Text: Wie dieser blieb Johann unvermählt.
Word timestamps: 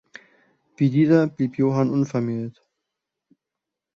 Wie 0.77 0.89
dieser 0.89 1.27
blieb 1.27 1.59
Johann 1.59 1.91
unvermählt. 1.91 2.65